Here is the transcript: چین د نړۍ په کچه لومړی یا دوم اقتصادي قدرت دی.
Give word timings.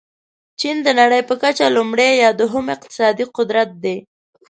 چین 0.59 0.77
د 0.83 0.87
نړۍ 0.99 1.21
په 1.29 1.35
کچه 1.43 1.65
لومړی 1.75 2.09
یا 2.23 2.29
دوم 2.41 2.65
اقتصادي 2.75 3.25
قدرت 3.37 3.69
دی. 3.83 3.97